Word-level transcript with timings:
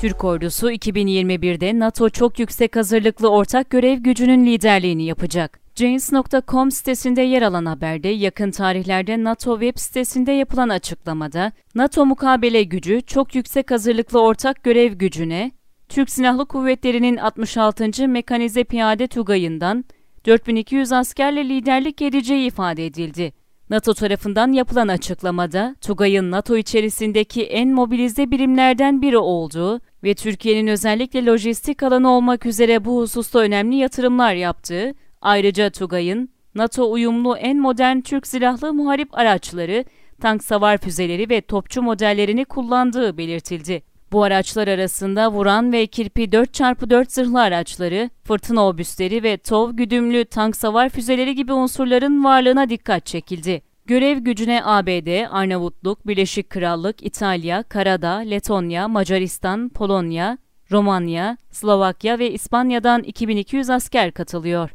Türk 0.00 0.24
ordusu 0.24 0.70
2021'de 0.70 1.78
NATO 1.78 2.08
çok 2.08 2.38
yüksek 2.38 2.76
hazırlıklı 2.76 3.30
ortak 3.30 3.70
görev 3.70 3.98
gücünün 3.98 4.46
liderliğini 4.46 5.04
yapacak. 5.04 5.60
Janes.com 5.74 6.70
sitesinde 6.70 7.22
yer 7.22 7.42
alan 7.42 7.66
haberde 7.66 8.08
yakın 8.08 8.50
tarihlerde 8.50 9.24
NATO 9.24 9.60
web 9.60 9.78
sitesinde 9.78 10.32
yapılan 10.32 10.68
açıklamada 10.68 11.52
NATO 11.74 12.06
mukabele 12.06 12.62
gücü 12.62 13.02
çok 13.02 13.34
yüksek 13.34 13.70
hazırlıklı 13.70 14.22
ortak 14.22 14.64
görev 14.64 14.92
gücüne 14.92 15.50
Türk 15.88 16.10
Silahlı 16.10 16.46
Kuvvetleri'nin 16.46 17.16
66. 17.16 18.08
Mekanize 18.08 18.64
Piyade 18.64 19.06
Tugayı'ndan 19.06 19.84
4200 20.26 20.92
askerle 20.92 21.48
liderlik 21.48 22.02
edeceği 22.02 22.46
ifade 22.46 22.86
edildi. 22.86 23.32
NATO 23.70 23.94
tarafından 23.94 24.52
yapılan 24.52 24.88
açıklamada 24.88 25.76
Tugay'ın 25.80 26.30
NATO 26.30 26.56
içerisindeki 26.56 27.42
en 27.42 27.68
mobilize 27.68 28.30
birimlerden 28.30 29.02
biri 29.02 29.18
olduğu 29.18 29.80
ve 30.04 30.14
Türkiye'nin 30.14 30.66
özellikle 30.66 31.26
lojistik 31.26 31.82
alanı 31.82 32.10
olmak 32.10 32.46
üzere 32.46 32.84
bu 32.84 33.00
hususta 33.00 33.38
önemli 33.38 33.76
yatırımlar 33.76 34.34
yaptığı, 34.34 34.94
ayrıca 35.20 35.70
Tugay'ın 35.70 36.28
NATO 36.54 36.90
uyumlu 36.90 37.36
en 37.36 37.58
modern 37.58 38.00
Türk 38.00 38.26
silahlı 38.26 38.74
muharip 38.74 39.18
araçları, 39.18 39.84
tank 40.20 40.44
savar 40.44 40.78
füzeleri 40.78 41.30
ve 41.30 41.40
topçu 41.40 41.82
modellerini 41.82 42.44
kullandığı 42.44 43.18
belirtildi. 43.18 43.82
Bu 44.12 44.22
araçlar 44.22 44.68
arasında 44.68 45.32
vuran 45.32 45.72
ve 45.72 45.86
kirpi 45.86 46.22
4x4 46.24 47.10
zırhlı 47.10 47.40
araçları, 47.40 48.10
fırtına 48.24 48.68
obüsleri 48.68 49.22
ve 49.22 49.36
TOV 49.36 49.72
güdümlü 49.72 50.24
tank 50.24 50.56
savar 50.56 50.88
füzeleri 50.88 51.34
gibi 51.34 51.52
unsurların 51.52 52.24
varlığına 52.24 52.68
dikkat 52.68 53.06
çekildi. 53.06 53.69
Görev 53.90 54.18
gücüne 54.18 54.64
ABD, 54.64 55.26
Arnavutluk, 55.30 56.06
Birleşik 56.06 56.50
Krallık, 56.50 57.02
İtalya, 57.02 57.62
Karadağ, 57.62 58.16
Letonya, 58.16 58.88
Macaristan, 58.88 59.68
Polonya, 59.68 60.38
Romanya, 60.70 61.36
Slovakya 61.50 62.18
ve 62.18 62.30
İspanya'dan 62.30 63.02
2200 63.02 63.70
asker 63.70 64.12
katılıyor. 64.12 64.70